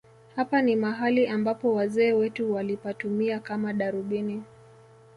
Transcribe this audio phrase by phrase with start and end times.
[0.35, 4.43] Hapa ni mahali ambapo wazee wetu walipatumia kama darubini